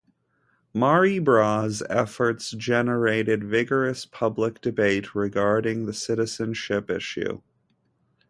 Mari 0.73 1.19
Bras' 1.19 1.83
efforts 1.87 2.49
generated 2.53 3.43
vigorous 3.43 4.03
public 4.03 4.59
debate 4.59 5.13
regarding 5.13 5.85
the 5.85 5.93
citizenship 5.93 6.89
issue. 6.89 7.43